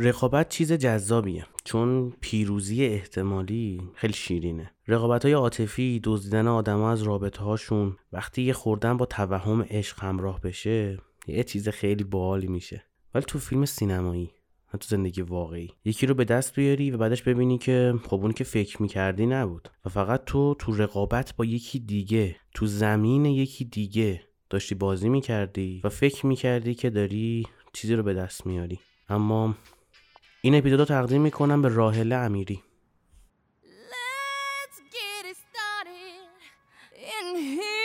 رقابت 0.00 0.48
چیز 0.48 0.72
جذابیه. 0.72 1.46
چون 1.64 2.12
پیروزی 2.20 2.84
احتمالی 2.84 3.82
خیلی 3.94 4.12
شیرینه. 4.12 4.70
رقابت 4.88 5.24
های 5.24 5.34
عاطفی 5.34 6.00
دزدیدن 6.04 6.46
آدما 6.46 6.90
از 6.90 7.02
رابطه 7.02 7.42
هاشون 7.42 7.96
وقتی 8.12 8.42
یه 8.42 8.52
خوردن 8.52 8.96
با 8.96 9.06
توهم 9.06 9.62
عشق 9.62 10.04
همراه 10.04 10.40
بشه 10.40 10.98
یه 11.28 11.44
چیز 11.44 11.68
خیلی 11.68 12.04
باحالی 12.04 12.46
میشه. 12.46 12.84
ولی 13.14 13.24
تو 13.28 13.38
فیلم 13.38 13.64
سینمایی 13.64 14.30
نه 14.74 14.78
تو 14.78 14.86
زندگی 14.88 15.22
واقعی. 15.22 15.70
یکی 15.84 16.06
رو 16.06 16.14
به 16.14 16.24
دست 16.24 16.54
بیاری 16.54 16.90
و 16.90 16.96
بعدش 16.96 17.22
ببینی 17.22 17.58
که 17.58 17.94
خب 18.04 18.20
اون 18.20 18.32
که 18.32 18.44
فکر 18.44 18.82
می‌کردی 18.82 19.26
نبود. 19.26 19.68
و 19.84 19.88
فقط 19.88 20.24
تو 20.24 20.54
تو 20.58 20.72
رقابت 20.72 21.36
با 21.36 21.44
یکی 21.44 21.78
دیگه 21.78 22.36
تو 22.54 22.66
زمین 22.66 23.24
یکی 23.24 23.64
دیگه 23.64 24.22
داشتی 24.50 24.74
بازی 24.74 25.08
می‌کردی 25.08 25.80
و 25.84 25.88
فکر 25.88 26.26
می‌کردی 26.26 26.74
که 26.74 26.90
داری 26.90 27.46
چیزی 27.72 27.94
رو 27.94 28.02
به 28.02 28.14
دست 28.14 28.46
میاری. 28.46 28.78
اما 29.08 29.54
این 30.48 30.54
اپیزود 30.54 30.78
رو 30.78 30.84
تقدیم 30.84 31.22
می‌کنم 31.22 31.62
به 31.62 31.68
راهله 31.68 32.14
امیری 32.14 32.62
Let's 33.64 34.78
get 34.96 35.22
it 35.30 35.36
started 35.48 36.30
in 37.16 37.26
here. 37.56 37.78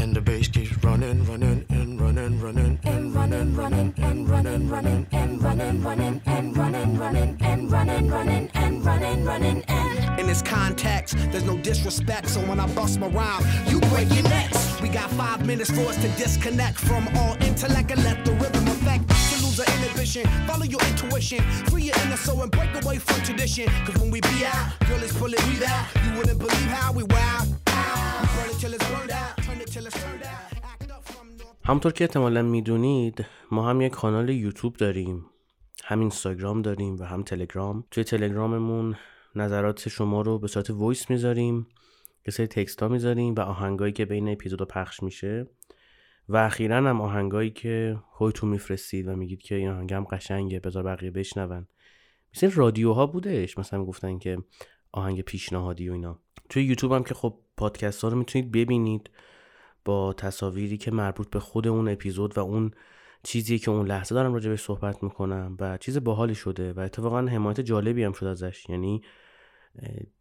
And 0.00 0.08
the 0.16 0.22
bass 0.28 0.46
keeps 0.54 0.72
running, 0.84 1.18
running, 1.30 1.58
and 2.00 2.40
running, 2.40 2.40
running, 2.40 2.78
and 2.84 3.14
running, 3.14 3.54
running, 3.54 3.94
and 3.98 4.28
running, 4.28 4.68
running, 4.68 5.06
and 5.12 5.42
running, 5.42 5.82
running, 5.82 6.22
and 6.26 6.56
running, 6.56 6.98
running, 6.98 7.36
and 7.40 7.70
running, 7.70 8.08
running, 8.08 8.50
and 8.54 8.84
running, 8.84 9.24
running, 9.24 9.62
and. 9.68 10.20
In 10.20 10.26
this 10.26 10.42
context, 10.42 11.16
there's 11.30 11.44
no 11.44 11.56
disrespect, 11.58 12.28
so 12.28 12.40
when 12.40 12.60
I 12.60 12.66
bust 12.74 13.00
my 13.00 13.08
rhyme, 13.08 13.44
you 13.66 13.80
break 13.90 14.12
your 14.14 14.24
necks. 14.24 14.80
We 14.80 14.88
got 14.88 15.10
five 15.12 15.46
minutes 15.46 15.70
for 15.70 15.82
us 15.82 15.96
to 15.96 16.08
disconnect 16.16 16.78
from 16.78 17.08
all 17.16 17.36
intellect 17.42 17.90
and 17.90 18.02
let 18.04 18.24
the 18.24 18.32
rhythm 18.32 18.66
affect. 18.68 19.08
Lose 19.42 19.60
inhibition, 19.60 20.26
follow 20.46 20.64
your 20.64 20.80
intuition, 20.82 21.40
free 21.70 21.84
your 21.84 21.96
inner 22.04 22.16
soul 22.16 22.42
and 22.42 22.50
break 22.50 22.70
away 22.82 22.98
from 22.98 23.20
tradition. 23.22 23.68
Cause 23.84 23.96
when 23.98 24.10
we 24.10 24.20
be 24.20 24.44
out, 24.44 24.78
girl, 24.86 25.02
it's 25.02 25.16
pulling 25.16 25.42
me 25.48 25.64
out. 25.64 25.86
You 26.04 26.18
wouldn't 26.18 26.38
believe 26.38 26.70
how 26.70 26.92
we 26.92 27.02
wow. 27.04 27.44
Burn 27.66 28.50
it 28.50 28.58
till 28.60 28.72
it's 28.74 28.88
burned 28.88 29.10
out, 29.10 29.36
turn 29.38 29.60
it 29.60 29.68
till 29.68 29.86
it's 29.86 30.00
turned 30.02 30.22
out. 30.22 30.47
همونطور 31.68 31.92
که 31.92 32.04
احتمالا 32.04 32.42
می‌دونید 32.42 33.26
ما 33.50 33.70
هم 33.70 33.80
یک 33.80 33.92
کانال 33.92 34.28
یوتیوب 34.28 34.76
داریم. 34.76 35.26
هم 35.84 36.00
اینستاگرام 36.00 36.62
داریم 36.62 36.96
و 36.96 37.04
هم 37.04 37.22
تلگرام. 37.22 37.84
توی 37.90 38.04
تلگراممون 38.04 38.96
نظرات 39.34 39.88
شما 39.88 40.22
رو 40.22 40.38
به 40.38 40.48
صورت 40.48 40.70
وایس 40.70 41.10
می‌ذاریم 41.10 41.66
یه 42.26 42.32
سری 42.32 42.46
تکست 42.46 42.82
ها 42.82 42.88
می‌ذاریم 42.88 43.34
و 43.34 43.40
آهنگایی 43.40 43.92
که 43.92 44.04
بین 44.04 44.28
اپیزودا 44.28 44.64
پخش 44.64 45.02
میشه. 45.02 45.46
و 46.28 46.36
اخیرا 46.36 46.76
هم 46.76 47.00
آهنگایی 47.00 47.50
که 47.50 47.98
خودتون 48.10 48.50
میفرستید 48.50 49.08
و 49.08 49.16
میگید 49.16 49.42
که 49.42 49.54
این 49.54 49.68
آهنگ 49.68 49.94
هم 49.94 50.04
قشنگه 50.04 50.60
بذار 50.60 50.82
بقیه 50.82 51.10
بشنون. 51.10 51.66
مثل 52.34 52.50
رادیوها 52.50 53.06
بودش 53.06 53.58
مثلا 53.58 53.84
گفتن 53.84 54.18
که 54.18 54.38
آهنگ 54.92 55.20
پیشنهادی 55.20 55.88
و 55.88 55.92
اینا. 55.92 56.18
توی 56.48 56.64
یوتیوب 56.64 56.92
هم 56.92 57.04
که 57.04 57.14
خب 57.14 57.38
پادکست 57.56 58.02
ها 58.02 58.08
رو 58.08 58.18
می‌تونید 58.18 58.52
ببینید. 58.52 59.10
با 59.88 60.12
تصاویری 60.12 60.76
که 60.78 60.90
مربوط 60.90 61.30
به 61.30 61.40
خود 61.40 61.68
اون 61.68 61.88
اپیزود 61.88 62.38
و 62.38 62.40
اون 62.40 62.70
چیزی 63.22 63.58
که 63.58 63.70
اون 63.70 63.86
لحظه 63.86 64.14
دارم 64.14 64.34
راجع 64.34 64.50
بهش 64.50 64.60
صحبت 64.60 65.02
می‌کنم 65.02 65.56
و 65.60 65.78
چیز 65.78 65.98
باحالی 66.04 66.34
شده 66.34 66.72
و 66.72 66.80
اتفاقا 66.80 67.20
حمایت 67.20 67.60
جالبی 67.60 68.04
هم 68.04 68.12
شد 68.12 68.26
ازش. 68.26 68.68
یعنی 68.68 69.02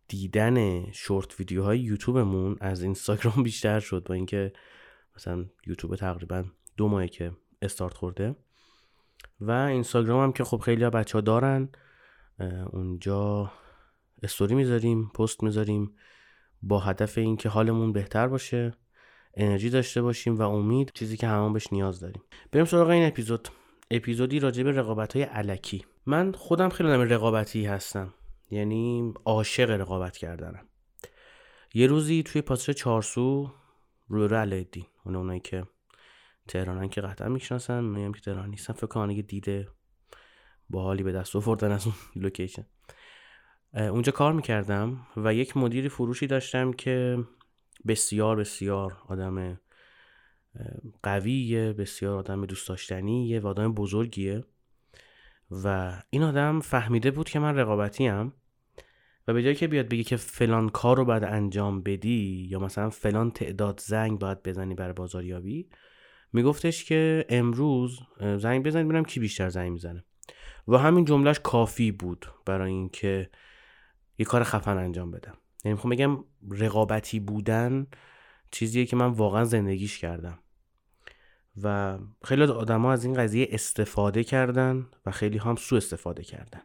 دیدن 0.07 0.85
شورت 0.91 1.39
ویدیوهای 1.39 1.79
یوتیوبمون 1.79 2.57
از 2.61 2.83
اینستاگرام 2.83 3.43
بیشتر 3.49 3.79
شد 3.79 4.03
با 4.03 4.15
اینکه 4.15 4.53
مثلا 5.15 5.45
یوتیوب 5.65 5.95
تقریبا 5.95 6.45
دو 6.77 6.87
ماهه 6.87 7.07
که 7.07 7.31
استارت 7.61 7.93
خورده. 7.93 8.35
و 9.39 9.51
اینستاگرام 9.51 10.23
هم 10.23 10.31
که 10.31 10.43
خب 10.43 10.57
خیلی 10.57 10.83
ها 10.83 10.89
بچه 10.89 11.17
ها 11.17 11.21
دارن 11.21 11.69
اونجا 12.69 13.51
استوری 14.23 14.55
می‌ذاریم 14.55 15.07
پست 15.07 15.43
می‌ذاریم 15.43 15.95
با 16.61 16.79
هدف 16.79 17.17
اینکه 17.17 17.49
حالمون 17.49 17.93
بهتر 17.93 18.27
باشه. 18.27 18.73
انرژی 19.39 19.69
داشته 19.69 20.01
باشیم 20.01 20.37
و 20.37 20.41
امید 20.41 20.91
چیزی 20.93 21.17
که 21.17 21.27
همون 21.27 21.53
بهش 21.53 21.73
نیاز 21.73 21.99
داریم. 21.99 22.21
بریم 22.51 22.65
سراغ 22.65 22.89
این 22.89 23.07
اپیزود. 23.07 23.47
اپیزودی 23.91 24.39
راجع 24.39 24.63
به 24.63 24.71
رقابت 24.71 25.15
های 25.15 25.23
علکی. 25.23 25.85
من 26.05 26.31
خودم 26.31 26.69
خیلی 26.69 26.89
آدم 26.89 27.01
رقابتی 27.01 27.65
هستم. 27.65 28.13
یعنی 28.51 29.13
عاشق 29.25 29.69
رقابت 29.69 30.17
کردنم. 30.17 30.67
یه 31.73 31.87
روزی 31.87 32.23
توی 32.23 32.41
پاساژ 32.41 32.75
چارسو 32.75 33.51
روبرو 34.07 34.37
علیالدین 34.37 34.85
اون 35.05 35.15
اونایی 35.15 35.39
که 35.39 35.63
تهرانن 36.47 36.89
که 36.89 37.01
قطعا 37.01 37.29
می‌شناسن 37.29 37.85
اونایی 37.85 38.11
که 38.11 38.21
تهران 38.21 38.49
نیستن 38.49 38.73
فکر 38.73 38.87
کنم 38.87 39.21
دیده 39.21 39.67
با 40.69 40.83
حالی 40.83 41.03
به 41.03 41.11
دست 41.11 41.35
آوردن 41.35 41.71
از 41.71 41.85
اون 41.87 41.95
لوکیشن 42.15 42.65
اونجا 43.73 44.11
کار 44.11 44.33
می‌کردم 44.33 45.07
و 45.17 45.33
یک 45.33 45.57
مدیر 45.57 45.89
فروشی 45.89 46.27
داشتم 46.27 46.73
که 46.73 47.17
بسیار 47.87 48.35
بسیار 48.35 48.97
آدم 49.07 49.59
قویه 51.03 51.73
بسیار 51.73 52.17
آدم 52.17 52.45
دوست 52.45 52.69
داشتنیه 52.69 53.39
و 53.39 53.47
آدم 53.47 53.73
بزرگیه. 53.73 54.43
و 55.51 55.97
این 56.09 56.23
آدم 56.23 56.59
فهمیده 56.59 57.11
بود 57.11 57.29
که 57.29 57.39
من 57.39 57.55
رقابتیم 57.55 58.33
و 59.27 59.33
به 59.33 59.43
جایی 59.43 59.55
که 59.55 59.67
بیاد 59.67 59.89
بگه 59.89 60.03
که 60.03 60.15
فلان 60.17 60.69
کار 60.69 60.97
رو 60.97 61.05
باید 61.05 61.23
انجام 61.23 61.81
بدی 61.81 62.47
یا 62.49 62.59
مثلا 62.59 62.89
فلان 62.89 63.31
تعداد 63.31 63.79
زنگ 63.79 64.19
باید 64.19 64.43
بزنی 64.43 64.75
برای 64.75 64.93
بازاریابی 64.93 65.69
میگفتش 66.33 66.85
که 66.85 67.25
امروز 67.29 67.99
زنگ 68.19 68.65
بزنید 68.65 68.87
ببینم 68.87 69.05
کی 69.05 69.19
بیشتر 69.19 69.49
زنگ 69.49 69.71
می‌زنه. 69.71 70.03
و 70.67 70.77
همین 70.77 71.05
جملهش 71.05 71.39
کافی 71.43 71.91
بود 71.91 72.25
برای 72.45 72.71
اینکه 72.71 73.29
یه 74.17 74.25
کار 74.25 74.43
خفن 74.43 74.77
انجام 74.77 75.11
بدم. 75.11 75.37
یعنی 75.67 75.73
می‌خوام 75.73 75.91
بگم 75.91 76.23
رقابتی 76.51 77.19
بودن 77.19 77.87
چیزیه 78.51 78.85
که 78.85 78.95
من 78.95 79.07
واقعا 79.07 79.43
زندگیش 79.43 79.99
کردم. 79.99 80.39
و 81.63 81.97
خیلی 82.23 82.43
آدما 82.43 82.91
از 82.91 83.05
این 83.05 83.13
قضیه 83.13 83.47
استفاده 83.51 84.23
کردن 84.23 84.87
و 85.05 85.11
خیلی 85.11 85.37
هم 85.37 85.55
سوء 85.55 85.77
استفاده 85.77 86.23
کردن. 86.23 86.61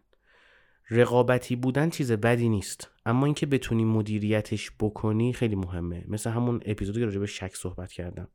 رقابتی 0.90 1.56
بودن 1.56 1.90
چیز 1.90 2.12
بدی 2.12 2.48
نیست 2.48 2.90
اما 3.06 3.26
اینکه 3.26 3.46
بتونی 3.46 3.84
مدیریتش 3.84 4.70
بکنی 4.80 5.32
خیلی 5.32 5.56
مهمه. 5.56 6.04
مثل 6.08 6.30
همون 6.30 6.60
اپیزودی 6.66 7.00
که 7.00 7.04
راجع 7.04 7.20
به 7.20 7.26
شک 7.26 7.56
صحبت 7.56 7.92
کردم. 7.92 8.28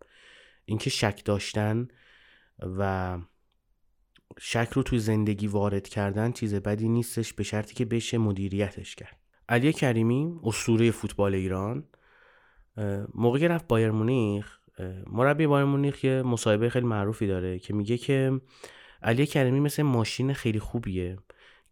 اینکه 0.66 0.90
شک 0.90 1.22
داشتن 1.26 1.88
و 2.60 3.18
شک 4.40 4.70
رو 4.74 4.84
توی 4.84 5.00
زندگی 5.00 5.48
وارد 5.48 5.88
کردن 5.88 6.32
چیز 6.32 6.56
بدی 6.56 6.90
نیستش 6.90 7.34
به 7.34 7.44
شرطی 7.44 7.76
که 7.76 7.86
بشه 7.86 8.18
مدیریتش 8.18 8.96
کرد. 8.96 9.27
علی 9.50 9.74
کریمی 9.74 10.40
اسطوره 10.44 10.92
فوتبال 10.92 11.36
ایران 11.36 11.84
موقعی 13.14 13.42
که 13.42 13.48
رفت 13.48 13.68
بایر 13.68 13.92
مونیخ 13.92 14.60
مربی 15.08 15.48
بایر 15.48 15.66
مونیخ 15.66 16.04
یه 16.04 16.22
مصاحبه 16.22 16.70
خیلی 16.70 16.86
معروفی 16.86 17.28
داره 17.28 17.60
که 17.60 17.74
میگه 17.74 17.98
که 17.98 18.42
علی 19.02 19.26
کریمی 19.26 19.60
مثل 19.60 19.84
ماشین 19.84 20.34
خیلی 20.34 20.60
خوبیه 20.60 21.18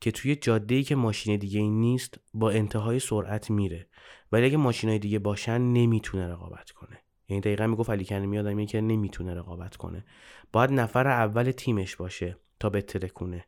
که 0.02 0.12
توی 0.12 0.36
جاده 0.36 0.76
ای 0.76 0.84
که 0.84 0.96
ماشین 0.96 1.38
دیگه 1.38 1.60
ای 1.60 1.70
نیست 1.70 2.20
با 2.34 2.52
انتهای 2.52 3.00
سرعت 3.00 3.50
میره 3.50 3.88
ولی 4.32 4.46
اگه 4.46 4.58
ماشین 4.58 4.90
های 4.90 5.00
دیگه 5.00 5.20
باشن 5.20 5.62
نمی‌تونه 5.62 6.28
رقابت 6.28 6.72
کنه. 6.72 7.00
یعنی 7.30 7.42
دقیقا 7.42 7.68
می‌گفت 7.68 7.90
علی 7.90 8.04
کریمی 8.04 8.40
آدمیه 8.40 8.66
که 8.66 8.82
نمی‌تونه 8.82 9.34
رقابت 9.34 9.76
کنه. 9.76 10.06
باید 10.52 10.72
نفر 10.72 11.08
اول 11.08 11.52
تیمش 11.52 11.96
باشه 11.96 12.38
تا 12.60 12.70
بتره 12.70 13.08
کنه 13.08 13.46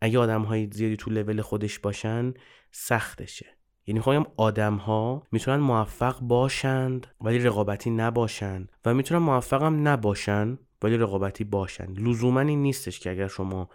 اگه 0.00 0.18
آدم 0.18 0.42
های 0.42 0.68
زیادی 0.72 0.96
تو 0.96 1.10
لول 1.10 1.40
خودش 1.40 1.78
باشن 1.78 2.34
سختشه. 2.70 3.59
یعنی 3.90 3.98
می‌خوام 3.98 4.26
آدم 4.36 4.76
ها 4.76 5.22
می‌تونن 5.32 5.56
موفق 5.56 6.20
باشند 6.20 7.06
ولی 7.20 7.38
رقابتی 7.38 7.90
نباشند. 7.90 8.72
و 8.84 8.94
می‌تونن 8.94 9.22
موفق 9.22 9.62
هم 9.62 9.88
نباشن 9.88 10.58
ولی 10.82 10.96
رقابتی 10.96 11.44
باشن 11.44 11.92
لزوما 11.92 12.40
این 12.40 12.62
نیستش 12.62 13.00
که 13.00 13.10
اگر 13.10 13.28
شما 13.28 13.68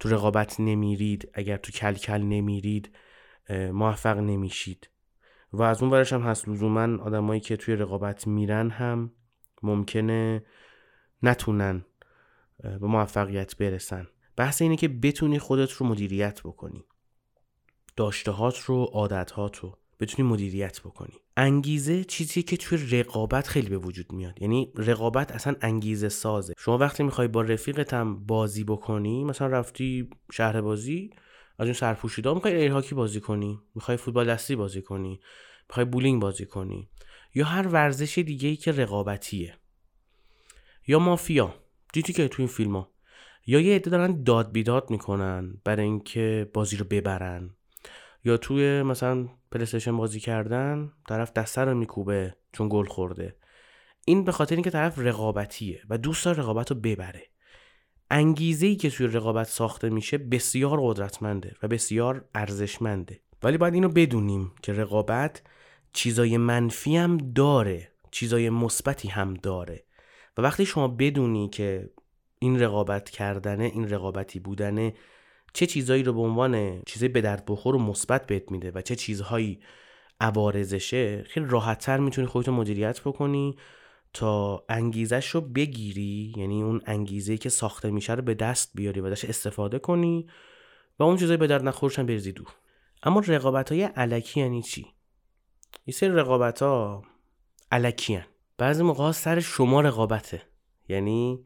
تو 0.00 0.08
رقابت 0.08 0.60
نمیرید 0.60 1.30
اگر 1.34 1.56
تو 1.56 1.72
کل 1.72 1.94
کل 1.94 2.22
نمیرید 2.22 2.90
موفق 3.50 4.18
نمیشید. 4.18 4.90
و 5.52 5.62
از 5.62 5.82
اون 5.82 5.90
ورش 5.90 6.12
هم 6.12 6.22
هست 6.22 6.48
لزوما 6.48 7.02
آدمایی 7.02 7.40
که 7.40 7.56
توی 7.56 7.76
رقابت 7.76 8.26
میرن 8.26 8.70
هم 8.70 9.12
ممکنه 9.62 10.42
نتونن 11.22 11.84
به 12.62 12.86
موفقیت 12.86 13.56
برسن. 13.56 14.06
بحث 14.36 14.62
اینه 14.62 14.76
که 14.76 14.88
بتونی 14.88 15.38
خودت 15.38 15.72
رو 15.72 15.86
مدیریت 15.86 16.40
بکنی. 16.44 16.84
داشتهات 17.98 18.58
رو 18.58 18.84
عادتهات 18.84 19.56
رو 19.56 19.78
بتونی 20.00 20.28
مدیریت 20.28 20.80
بکنی. 20.80 21.14
انگیزه 21.36 22.04
چیزی 22.04 22.42
که 22.42 22.56
توی 22.56 22.78
رقابت 22.78 23.48
خیلی 23.48 23.68
به 23.68 23.78
وجود 23.78 24.12
میاد. 24.12 24.42
یعنی 24.42 24.72
رقابت 24.76 25.32
اصلا 25.32 25.56
انگیزه 25.60 26.08
سازه. 26.08 26.54
شما 26.58 26.78
وقتی 26.78 27.02
می‌خوای 27.02 27.28
با 27.28 27.42
رفیقت 27.42 27.94
هم 27.94 28.26
بازی 28.26 28.64
بکنی 28.64 29.24
مثلا 29.24 29.46
رفتی 29.48 30.10
شهر 30.32 30.60
بازی 30.60 31.10
از 31.58 31.66
اون 31.66 31.72
سرپوشیدا 31.72 32.34
می‌خوای 32.34 32.54
air 32.54 32.72
hockey 32.72 32.94
بازی 32.94 33.20
کنی 33.20 33.60
می‌خوای 33.74 33.96
فوتبال 33.96 34.30
دستی 34.30 34.56
بازی 34.56 34.82
کنی 34.82 35.20
می‌خوای 35.68 35.86
بولینگ 35.86 36.22
بازی 36.22 36.46
کنی 36.46 36.88
یا 37.34 37.44
هر 37.44 37.68
ورزش 37.68 38.18
دیگه 38.18 38.48
ای 38.48 38.56
که 38.56 38.72
رقابتیه. 38.72 39.54
یا 40.86 40.98
مافیا. 40.98 41.54
دیدی 41.92 42.12
که 42.12 42.28
تو 42.28 42.42
این 42.42 42.48
فیلم 42.48 42.76
ها 42.76 42.92
یا 43.46 43.60
یه 43.60 43.76
عده 43.76 43.90
دارن 43.90 44.22
داد 44.22 44.52
بیداد 44.52 44.90
می‌کنن 44.90 45.60
برای 45.64 45.84
اینکه 45.84 46.50
بازی 46.54 46.76
رو 46.76 46.84
ببرن. 46.84 47.54
یا 48.28 48.36
توی 48.36 48.82
مثلا 48.82 49.28
PlayStation 49.52 49.96
بازی 49.96 50.20
کردن 50.20 50.92
طرف 51.08 51.32
دسته 51.32 51.60
رو 51.60 51.74
میکوبه 51.74 52.34
چون 52.52 52.68
گل 52.70 52.84
خورده. 52.84 53.36
این 54.04 54.24
به 54.24 54.32
خاطر 54.32 54.54
اینکه 54.54 54.70
طرف 54.70 54.98
رقابتیه 54.98 55.82
و 55.90 55.98
دوست 55.98 56.24
داره 56.24 56.38
رقابت 56.38 56.70
رو 56.70 56.80
ببره. 56.80 57.22
انگیزه 58.10 58.66
ای 58.66 58.76
که 58.76 58.90
توی 58.90 59.06
رقابت 59.06 59.46
ساخته 59.46 59.90
میشه 59.90 60.18
بسیار 60.18 60.78
قدرتمنده 60.82 61.56
و 61.62 61.68
بسیار 61.68 62.24
ارزشمنده. 62.34 63.20
ولی 63.42 63.58
باید 63.58 63.74
اینو 63.74 63.88
بدونیم 63.88 64.52
که 64.62 64.72
رقابت 64.72 65.42
چیزای 65.92 66.36
منفی 66.36 66.96
هم 66.96 67.16
داره 67.16 67.92
چیزای 68.10 68.50
مثبتی 68.50 69.08
هم 69.08 69.34
داره. 69.34 69.84
و 70.38 70.42
وقتی 70.42 70.66
شما 70.66 70.88
بدونی 70.88 71.48
که 71.48 71.90
این 72.38 72.60
رقابت 72.60 73.10
کردنه 73.10 73.64
این 73.64 73.90
رقابتی 73.90 74.40
بودنه 74.40 74.94
چه 75.52 75.66
چیزهایی 75.66 76.02
رو 76.02 76.12
به 76.12 76.20
عنوان 76.20 76.82
چیزای 76.86 77.08
به 77.08 77.20
درد 77.20 77.44
بخور 77.46 77.76
و 77.76 77.78
مثبت 77.78 78.26
بهت 78.26 78.50
میده 78.50 78.72
و 78.74 78.80
چه 78.80 78.96
چیزهایی 78.96 79.60
عوارضشه 80.20 81.22
خیلی 81.22 81.46
راحتتر 81.48 81.98
می‌تونی 81.98 82.26
خودتو 82.26 82.52
مدیریت 82.52 83.00
بکنی 83.00 83.56
تا 84.12 84.64
انگیزش 84.68 85.28
رو 85.28 85.40
بگیری 85.40 86.34
یعنی 86.36 86.62
اون 86.62 86.80
انگیزه 86.86 87.36
که 87.36 87.48
ساخته 87.48 87.90
میشه 87.90 88.14
رو 88.14 88.22
به 88.22 88.34
دست 88.34 88.70
بیاری 88.74 89.00
و 89.00 89.08
داشت 89.08 89.24
استفاده 89.24 89.78
کنی 89.78 90.26
و 90.98 91.02
اون 91.02 91.16
چیزای 91.16 91.36
به 91.36 91.46
درد 91.46 91.68
نخورش 91.68 91.98
هم 91.98 92.06
بریزی 92.06 92.32
دور 92.32 92.54
اما 93.02 93.22
رقابت 93.26 93.72
های 93.72 93.82
علکی 93.82 94.40
یعنی 94.40 94.62
چی؟ 94.62 94.86
یه 95.86 95.94
سری 95.94 96.10
رقابت 96.10 96.62
ها 96.62 97.02
علکی 97.72 98.14
هن. 98.14 98.26
بعضی 98.58 98.82
موقع 98.82 99.12
سر 99.12 99.40
شما 99.40 99.80
رقابته 99.80 100.42
یعنی 100.88 101.44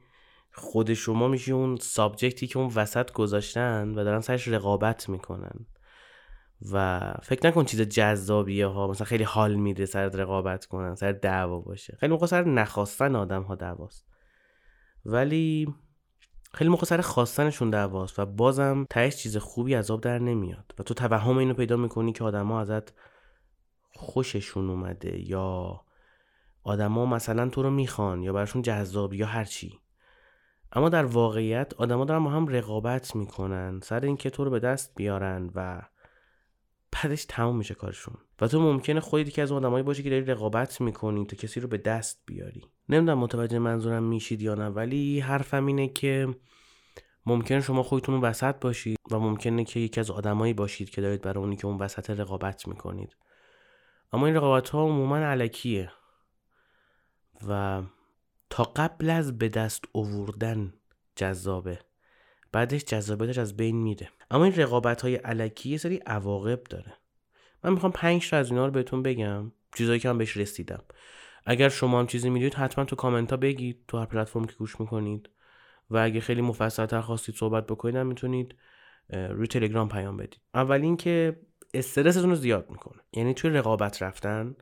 خود 0.55 0.95
شما 0.95 1.29
میشی 1.29 1.53
اون 1.53 1.77
سابجکتی 1.77 2.47
که 2.47 2.59
اون 2.59 2.73
وسط 2.75 3.13
گذاشتن 3.13 3.89
و 3.89 4.05
دارن 4.05 4.21
سرش 4.21 4.49
رقابت 4.49 5.09
می‌کنن. 5.09 5.67
و 6.73 7.01
فکر 7.23 7.49
نکن 7.49 7.65
چیز 7.65 7.81
جذابیه 7.81 8.67
ها 8.67 8.89
مثلا 8.89 9.05
خیلی 9.05 9.25
حال 9.25 9.55
میده 9.55 9.87
سر 9.87 10.09
رقابت 10.09 10.67
کنن 10.67 10.95
سر 10.95 11.13
دعوا 11.13 11.61
باشه. 11.61 11.97
خیلی 12.01 12.13
موقع 12.13 12.27
سر 12.27 12.45
نخواستن 12.45 13.17
آدم 13.17 13.43
ها 13.43 13.55
دعواست. 13.55 14.07
ولی 15.05 15.75
خیلی 16.55 16.71
موقع 16.71 16.87
سر 16.87 17.01
خواستنشون 17.01 17.71
دعواست 17.71 18.19
و 18.19 18.27
بازم 18.27 18.87
تهش 18.91 19.17
چیز 19.17 19.37
خوبی 19.37 19.77
آب 19.77 20.01
در 20.01 20.19
نمیاد. 20.19 20.75
و 20.79 20.83
تو 20.83 20.95
توهم 20.95 21.39
اینو 21.39 21.55
پیدا 21.55 21.77
می‌کنی 21.77 22.13
که 22.13 22.25
آدما 22.25 22.61
ازت 22.61 22.93
خوششون 23.95 24.71
اومده 24.71 25.29
یا 25.29 25.81
آدما 26.63 27.07
مثلا 27.07 27.49
تو 27.49 27.63
رو 27.63 27.71
می‌خوان 27.71 28.23
یا 28.23 28.33
براشون 28.33 28.63
جذاب 28.63 29.15
یا 29.15 29.27
هر 29.27 29.45
چی. 29.45 29.79
اما 30.73 30.89
در 30.89 31.05
واقعیت 31.05 31.75
آدما 31.75 32.05
دارن 32.05 32.25
با 32.25 32.31
هم 32.31 32.49
رقابت 32.49 33.17
می‌کنن 33.17 33.81
سر 33.83 34.01
اینکه 34.01 34.31
تو 34.31 34.45
رو 34.45 34.51
به 34.51 34.61
دست 34.61 34.95
بیارن 34.95 35.51
و 35.55 35.83
بعدش 36.93 37.25
تموم 37.25 37.57
میشه 37.57 37.75
کارشون. 37.75 38.15
و 38.41 38.49
تو 38.49 38.61
ممکنه 38.61 39.01
خودت 39.01 39.31
که 39.31 39.43
از 39.43 39.53
آدمایی 39.53 39.83
باشی 39.83 40.03
که 40.03 40.11
داری 40.11 40.25
رقابت 40.25 40.81
می‌کنی 40.81 41.27
تا 41.27 41.37
کسی 41.37 41.61
رو 41.61 41.69
به 41.69 41.79
دست 41.79 42.23
بیاری. 42.27 42.63
نمی‌دونم 42.89 43.19
متوجه 43.19 43.59
منظورم 43.59 44.03
میشید 44.03 44.43
یا 44.43 44.55
نه 44.55 44.69
ولی 44.69 45.21
حرفم 45.21 45.67
اینه 45.67 45.89
که 45.89 46.29
ممکنه 47.27 47.61
شما 47.61 47.83
خودتون 47.83 48.21
وسط 48.21 48.55
باشید 48.61 48.99
و 49.11 49.19
ممکنه 49.19 49.65
که 49.65 49.81
یکی 49.81 50.01
از 50.01 50.11
آدمایی 50.11 50.53
باشید 50.53 50.91
که 50.91 51.01
دارید 51.01 51.23
برای 51.23 51.45
اونی 51.45 51.57
که 51.57 51.67
اون 51.67 51.79
وسط 51.79 52.11
رقابت 52.11 52.69
می‌کنید. 52.69 53.17
اما 54.13 54.27
این 54.27 54.37
رقابت 54.37 54.69
ها 54.69 54.83
عموما 54.83 55.17
علکیه. 55.17 55.93
و 57.49 57.83
تا 58.53 58.65
قبل 58.65 59.11
از 59.11 59.39
به 59.39 59.49
دست 59.49 59.85
اووردن 59.93 60.75
جذابه. 61.17 61.79
بعدش 62.53 62.85
جذابیتش 62.85 63.39
از 63.39 63.57
بین 63.57 63.77
میره. 63.77 64.09
اما 64.31 64.45
این 64.45 64.55
رقابت 64.55 65.03
های 65.03 65.15
علکی 65.15 65.71
یه 65.71 65.77
سری 65.77 65.97
عواقب 65.97 66.63
داره. 66.63 66.93
من 67.65 67.73
می‌خوام 67.73 67.93
پنج 67.93 68.31
تا 68.31 68.37
از 68.37 68.51
اینا 68.51 68.67
رو 68.67 68.73
بهتون 68.73 69.03
بگم. 69.03 69.53
چیزایی 69.77 70.01
که 70.01 70.09
من 70.09 70.19
بهش 70.19 70.37
رسیدم. 70.37 70.83
اگر 71.47 71.69
شما 71.69 71.99
هم 72.01 72.07
چیزی 72.07 72.31
می‌دونید 72.31 72.55
حتما 72.55 72.85
تو 72.85 72.97
کامنت 72.97 73.31
ها 73.31 73.37
بگید. 73.37 73.85
تو 73.89 73.99
هر 73.99 74.07
پلتفرم 74.07 74.45
که 74.45 74.55
گوش 74.55 74.81
می‌کنید. 74.81 75.31
و 75.91 75.97
اگه 75.97 76.21
خیلی 76.21 76.41
مفصلتر 76.41 77.01
خواستید 77.01 77.35
صحبت 77.35 77.67
بکنید 77.67 77.97
هم 77.97 78.07
می‌تونید 78.07 78.55
روی 79.09 79.47
تلگرام 79.47 79.89
پیام 79.89 80.17
بدید. 80.17 80.41
اول 80.55 80.83
اینکه 80.83 81.41
استرستون 81.75 82.31
رو 82.31 82.37
زیاد 82.37 82.71
می‌کنه. 82.71 83.03
یعنی 83.13 83.35
توی 83.35 83.51
رقابت 83.51 84.03
رفتن 84.03 84.57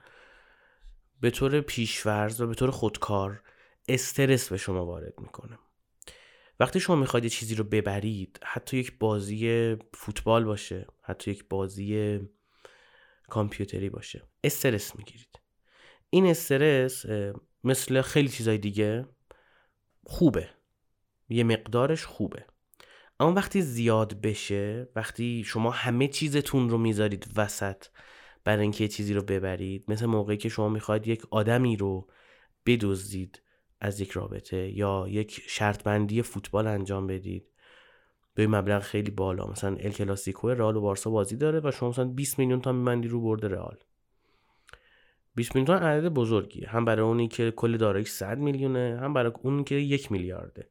به 1.20 1.30
طور 1.30 1.60
پیشورز 1.60 2.40
و 2.40 2.46
به 2.46 2.54
طور 2.54 2.70
خودکار 2.70 3.42
استرس 3.88 4.48
به 4.48 4.56
شما 4.56 4.86
وارد 4.86 5.20
می‌کنه. 5.20 5.58
وقتی 6.60 6.80
شما 6.80 6.96
می‌خواید 6.96 7.24
یه 7.24 7.30
چیزی 7.30 7.54
رو 7.54 7.64
ببرید 7.64 8.40
حتی 8.44 8.76
یک 8.76 8.98
بازی 8.98 9.76
فوتبال 9.94 10.44
باشه 10.44 10.86
حتی 11.02 11.30
یک 11.30 11.48
بازی 11.48 12.20
کامپیوتری 13.28 13.90
باشه 13.90 14.28
استرس 14.44 14.96
می‌گیرید. 14.96 15.40
این 16.10 16.26
استرس 16.26 17.06
مثل 17.64 18.02
خیلی 18.02 18.28
چیزای 18.28 18.58
دیگه 18.58 19.06
خوبه. 20.04 20.48
یه 21.28 21.44
مقدارش 21.44 22.04
خوبه. 22.04 22.46
اما 23.20 23.32
وقتی 23.32 23.62
زیاد 23.62 24.20
بشه 24.20 24.88
وقتی 24.96 25.44
شما 25.46 25.70
همه 25.70 26.08
چیزتون 26.08 26.70
رو 26.70 26.78
می‌ذارید 26.78 27.26
وسط 27.36 27.84
برای 28.44 28.62
اینکه 28.62 28.88
چیزی 28.88 29.14
رو 29.14 29.22
ببرید 29.22 29.84
مثل 29.88 30.06
موقعی 30.06 30.36
که 30.36 30.48
شما 30.48 30.68
می‌خواید 30.68 31.06
یک 31.06 31.22
آدمی 31.30 31.76
رو 31.76 32.10
بدزدید 32.66 33.42
از 33.80 34.00
یک 34.00 34.10
رابطه 34.10 34.70
یا 34.70 35.06
یک 35.08 35.42
شرط 35.46 35.82
بندی 35.82 36.22
فوتبال 36.22 36.66
انجام 36.66 37.06
بدید. 37.06 37.46
به 38.34 38.46
مبلغ 38.46 38.82
خیلی 38.82 39.10
بالا. 39.10 39.46
مثلا 39.46 39.76
ال 39.76 39.90
کلاسیکو 39.90 40.48
رئال 40.48 40.76
و 40.76 40.80
بارسا 40.80 41.10
بازی 41.10 41.36
داره 41.36 41.60
و 41.64 41.70
شما 41.70 41.88
مثلا 41.88 42.04
20 42.04 42.38
میلیون 42.38 42.60
تا 42.60 42.72
میبندی 42.72 43.08
رو 43.08 43.20
برد 43.20 43.46
رئال. 43.46 43.76
20 45.34 45.54
میلیون 45.54 45.78
تا 45.78 45.86
عدد 45.86 46.08
بزرگیه. 46.08 46.68
هم 46.68 46.84
برای 46.84 47.04
اونی 47.04 47.28
که 47.28 47.50
کل 47.50 47.76
دارایی 47.76 48.04
100 48.04 48.38
میلیونه 48.38 48.98
هم 49.02 49.14
برای 49.14 49.32
اونی 49.42 49.64
که 49.64 49.74
یک 49.74 50.12
میلیارده. 50.12 50.70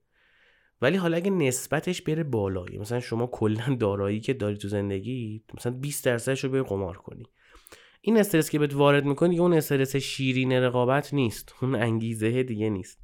ولی 0.82 0.98
حالا 0.98 1.18
اگه 1.18 1.32
نسبتش 1.32 2.02
بره 2.02 2.24
بالایی 2.24 2.78
مثلا 2.78 3.00
شما 3.00 3.28
کلا 3.28 3.76
دارایی 3.80 4.20
که 4.20 4.34
داری 4.34 4.58
تو 4.58 4.68
زندگی 4.68 5.44
مثلا 5.54 5.72
20 5.72 6.06
درصدش 6.06 6.44
رو 6.44 6.50
به 6.50 6.64
قمار 6.64 6.98
کنی. 6.98 7.26
این 8.02 8.18
استرس 8.18 8.50
که 8.50 8.60
بهت 8.60 8.76
وارد 8.76 9.06
می‌کنی 9.06 9.40
اون 9.40 9.54
استرس 9.54 9.96
شیرین 9.96 10.54
رقابت 10.54 11.14
نیست. 11.14 11.56
اون 11.62 11.76
انگیزه 11.76 12.44
دیگه 12.44 12.70
نیست. 12.70 13.00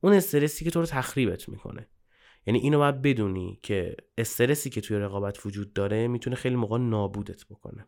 اون 0.00 0.12
استرسی 0.12 0.64
که 0.64 0.70
تو 0.70 0.80
رو 0.80 0.86
تخریبت 0.86 1.48
می‌کنه. 1.48 1.88
یعنی 2.46 2.58
اینو 2.58 2.78
باید 2.78 3.02
بدونی 3.02 3.58
که 3.62 3.96
استرسی 4.18 4.70
که 4.70 4.80
توی 4.80 4.96
رقابت 4.96 5.46
وجود 5.46 5.72
داره 5.72 6.08
می‌تونه 6.08 6.36
خیلی 6.36 6.56
موقع 6.56 6.78
نابودت 6.78 7.44
بکنه. 7.46 7.86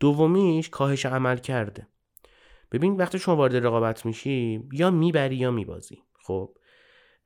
دومیش 0.00 0.68
کاهش 0.68 1.06
عمل 1.06 1.36
کرده. 1.36 1.86
ببین 2.72 2.96
وقتی 2.96 3.18
شما 3.18 3.36
وارد 3.36 3.56
رقابت 3.56 4.06
میشی 4.06 4.64
یا 4.72 4.90
می‌بری 4.90 5.36
یا 5.36 5.50
میبازی. 5.50 6.02
خب 6.22 6.58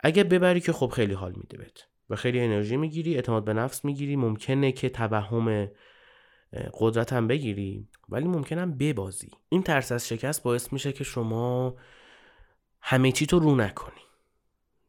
اگه 0.00 0.25
ببری 0.25 0.61
که 0.61 0.73
خب 0.73 0.88
خیلی 0.88 1.14
حال 1.14 1.32
میده 1.37 1.59
بهت. 1.59 1.88
و 2.11 2.16
خیلی 2.16 2.40
انرژی 2.40 2.76
می‌گیری 2.76 3.14
اعتماد 3.14 3.44
به 3.44 3.52
نفس 3.52 3.85
می‌گیری. 3.85 4.16
ممکنه 4.16 4.73
که 4.73 4.88
توهم 4.88 5.68
قدرت 6.52 7.12
هم 7.12 7.26
بگیری 7.26 7.88
ولی 8.08 8.28
ممکنم 8.28 8.78
ببازی. 8.78 9.30
این 9.48 9.62
ترس 9.62 9.92
از 9.92 10.08
شکست 10.08 10.42
باعث 10.42 10.72
میشه 10.72 10.92
که 10.92 11.04
شما 11.04 11.76
همه 12.80 13.12
چی 13.12 13.26
تو 13.26 13.38
رو 13.38 13.56
نکنی. 13.56 14.00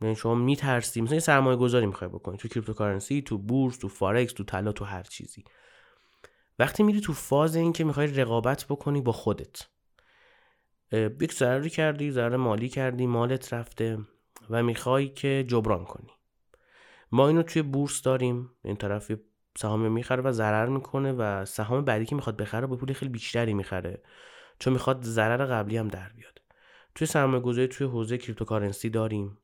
یعنی 0.02 0.16
شما 0.16 0.36
میترسی 0.36 1.02
مثلا 1.02 1.20
سرمایه 1.20 1.58
گذاری 1.58 1.86
می‌خوای 1.86 2.10
بکنی 2.10 2.38
تو 2.38 2.48
cryptocurrency 2.48 3.22
تو 3.22 3.38
بورس 3.38 3.78
تو 3.78 3.88
فارکس 3.88 4.34
تو 4.34 4.44
طلا 4.44 4.72
تو 4.72 4.86
هر 4.86 5.04
چیزی. 5.04 5.44
وقتی 6.60 6.84
میری 6.84 7.02
تو 7.02 7.14
فاز 7.14 7.56
این 7.56 7.74
که 7.74 7.84
می‌خوای 7.84 8.08
رقابت 8.08 8.66
بکنی 8.66 9.02
با 9.02 9.12
خودت. 9.12 9.68
یک 10.92 11.34
ضرری 11.34 11.70
کردی 11.70 12.12
ضرر 12.12 12.36
مالی 12.36 12.70
کردی 12.70 13.08
مالت 13.08 13.54
رفته 13.54 14.00
و 14.50 14.64
می‌خوای 14.64 15.10
که 15.10 15.46
جبران 15.48 15.86
کنی. 15.86 16.10
ما 17.12 17.28
اینو 17.28 17.44
توی 17.44 17.62
بورس 17.62 18.02
داریم. 18.02 18.52
این 18.64 18.76
طرف 18.76 19.12
سهام 19.58 19.92
می‌خره 19.92 20.24
و 20.24 20.32
ضرر 20.32 20.66
می‌کنه 20.66 21.12
و 21.12 21.46
سهام 21.46 21.86
بعدی 21.86 22.06
که 22.06 22.16
می‌خواد 22.16 22.38
بخره 22.38 22.68
با 22.68 22.76
پول 22.76 22.94
خیلی 22.94 23.12
بیشتری 23.12 23.54
می‌خره. 23.54 24.02
چون 24.60 24.74
می‌خواد 24.74 25.04
ضرر 25.04 25.46
قبلی 25.46 25.78
هم 25.78 25.88
در 25.88 26.10
بیاد. 26.16 26.42
توی 26.96 27.08
سرمایه 27.08 27.44
گذاری 27.44 27.68
توی 27.68 27.88
حوزه 27.88 28.18
cryptocurrency 28.18 28.90
داریم. 28.90 29.38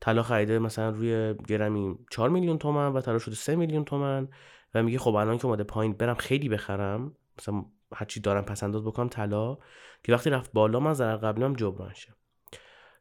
طلا 0.00 0.22
خریده 0.22 0.58
مثلا 0.58 0.90
روی 0.90 1.34
گرمی 1.48 1.98
4 2.10 2.30
میلیون 2.30 2.58
تومن 2.58 2.92
و 2.92 3.00
طلا 3.00 3.18
شده 3.18 3.34
3 3.34 3.56
میلیون 3.56 3.84
تومن 3.84 4.28
و 4.74 4.82
میگه 4.82 4.98
خب 4.98 5.14
الان 5.14 5.38
که 5.38 5.46
اومده 5.46 5.64
پایین 5.64 5.92
برم 5.92 6.14
خیلی 6.14 6.48
بخرم 6.48 7.16
مثلا 7.38 7.64
هرچی 7.94 8.20
دارم 8.20 8.44
پس 8.44 8.62
انداز 8.62 8.84
بکنم 8.84 9.08
طلا 9.08 9.58
که 10.02 10.12
وقتی 10.12 10.30
رفت 10.30 10.52
بالا 10.52 10.80
من 10.80 10.92
ضرر 10.92 11.16
قبلی 11.16 11.44
هم 11.44 11.52
جبران 11.52 11.94
شه. 11.94 12.14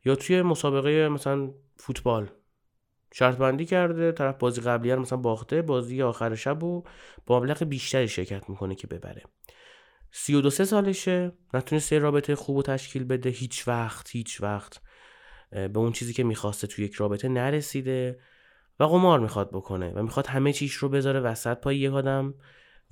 یا 0.06 0.16
توی 0.16 0.42
مسابقه 0.42 1.10
مثلا 1.10 1.52
فوتبال. 1.76 2.30
شرط 3.14 3.38
بندی 3.38 3.66
کرده 3.66 4.12
طرف 4.12 4.38
بازی 4.38 4.62
قبلی 4.62 4.96
مثلا 4.96 5.18
باخته 5.18 5.62
بازی 5.62 6.02
آخر 6.02 6.36
شب 6.36 6.64
و 6.64 6.84
با 7.26 7.40
مبلغ 7.40 7.64
بیشتری 7.64 8.08
شرکت 8.08 8.50
می‌کنه 8.50 8.76
که 8.76 8.88
ببره. 8.88 9.24
سی 10.12 10.36
و 10.36 10.42
دو 10.42 10.50
سه 10.50 10.66
سالشه 10.66 11.32
نتونسته 11.54 12.00
رابطه 12.00 12.36
خوب 12.36 12.58
و 12.58 12.62
تشکیل 12.64 13.04
بده. 13.04 13.30
هیچ 13.30 13.68
وقت 13.68 14.10
هیچ 14.10 14.42
وقت 14.42 14.82
به 15.52 15.78
اون 15.80 15.92
چیزی 15.92 16.14
که 16.14 16.24
می‌خواسته 16.24 16.68
توی 16.68 16.86
یک 16.86 16.94
رابطه 16.94 17.30
نرسیده 17.30 18.20
و 18.80 18.84
قمار 18.84 19.20
می‌خواد 19.20 19.50
بکنه 19.52 19.92
و 19.94 20.04
می‌خواد 20.04 20.28
همه 20.28 20.54
چیش 20.54 20.74
رو 20.74 20.90
بذاره 20.90 21.20
وسط 21.20 21.58
پای 21.58 21.78
یک 21.78 21.94
آدم 21.94 22.34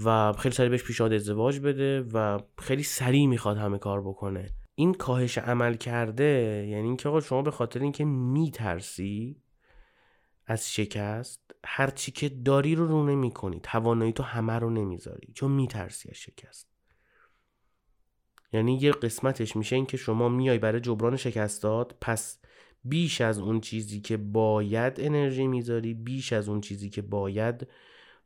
و 0.05 0.33
خیلی 0.33 0.55
سریع 0.55 0.69
بهش 0.69 0.83
پیشنهاد 0.83 1.13
ازدواج 1.13 1.59
بده 1.59 2.01
و 2.13 2.39
خیلی 2.57 2.83
سریع 2.83 3.27
می‌خواد 3.27 3.57
همه 3.57 3.77
کار 3.77 4.01
بکنه. 4.01 4.49
این 4.75 4.93
کاهش 4.93 5.37
عمل 5.37 5.73
کرده 5.73 6.65
یعنی 6.69 6.87
اینکه 6.87 7.09
آقا 7.09 7.19
شما 7.19 7.41
به 7.41 7.51
خاطر 7.51 7.79
اینکه 7.79 8.05
میترسی 8.05 9.41
از 10.51 10.73
شکست 10.73 11.41
هر 11.65 11.89
چی 11.89 12.11
که 12.11 12.29
داری 12.29 12.75
رو 12.75 12.87
رو 12.87 13.05
نمی 13.05 13.31
کنی 13.31 13.59
توانایی 13.63 14.13
تو 14.13 14.23
همه 14.23 14.53
رو 14.53 14.69
نمی‌ذاری 14.69 15.33
چون 15.33 15.51
میترسی 15.51 16.09
از 16.09 16.17
شکست. 16.17 16.67
یعنی 18.53 18.77
یه 18.77 18.91
قسمتش 18.91 19.55
میشه 19.55 19.75
اینکه 19.75 19.97
شما 19.97 20.29
میای 20.29 20.57
برای 20.57 20.81
جبران 20.81 21.17
شکستات 21.17 21.93
پس 22.01 22.39
بیش 22.83 23.21
از 23.21 23.39
اون 23.39 23.61
چیزی 23.61 24.01
که 24.01 24.17
باید 24.17 24.93
انرژی 24.97 25.47
می‌ذاری 25.47 25.93
بیش 25.93 26.33
از 26.33 26.49
اون 26.49 26.61
چیزی 26.61 26.89
که 26.89 27.01
باید 27.01 27.67